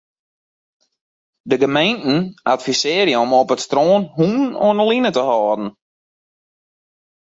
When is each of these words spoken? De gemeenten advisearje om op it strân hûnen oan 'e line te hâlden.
De 1.41 1.57
gemeenten 1.57 2.33
advisearje 2.49 3.19
om 3.23 3.31
op 3.41 3.49
it 3.55 3.61
strân 3.65 3.91
hûnen 4.17 4.51
oan 4.65 4.77
'e 4.81 4.85
line 4.89 5.09
te 5.15 5.21
hâlden. 5.29 5.63